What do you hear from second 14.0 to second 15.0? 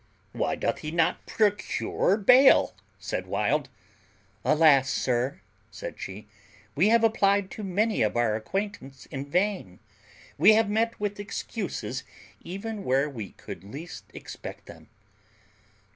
expect them."